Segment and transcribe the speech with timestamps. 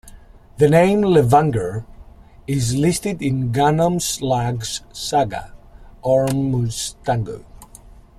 [0.57, 1.85] The name "Levanger"
[2.47, 5.53] is listed in Gunnlaugs saga
[6.03, 7.45] ormstungu.